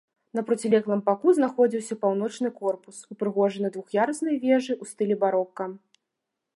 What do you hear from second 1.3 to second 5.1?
знаходзіўся паўночны корпус, упрыгожаны двух'яруснай вежай у